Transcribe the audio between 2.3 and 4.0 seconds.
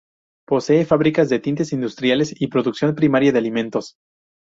y producción primaria de alimentos.